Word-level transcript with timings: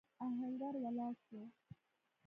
آهنګر 0.25 0.73
ولاړ 0.83 1.13
شو. 1.25 1.41